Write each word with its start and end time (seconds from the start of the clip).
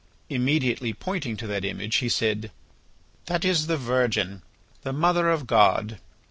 Immediately 0.29 0.93
pointing 0.93 1.37
to 1.37 1.45
that 1.45 1.63
image 1.63 1.97
he 1.97 2.09
said: 2.09 2.49
"That 3.27 3.45
is 3.45 3.67
the 3.67 3.77
Virgin, 3.77 4.41
the 4.81 4.93
mother 4.93 5.29
of 5.29 5.45
God. 5.45 5.99